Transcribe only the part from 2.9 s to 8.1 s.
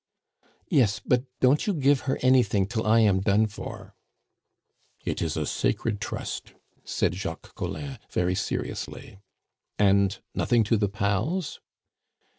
am done for." "It is a sacred trust," said Jacques Collin